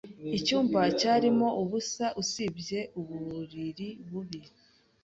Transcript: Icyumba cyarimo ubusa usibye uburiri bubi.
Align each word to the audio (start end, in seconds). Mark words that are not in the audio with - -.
Icyumba 0.37 0.79
cyarimo 0.99 1.47
ubusa 1.61 2.05
usibye 2.21 2.79
uburiri 2.99 3.89
bubi. 4.07 4.41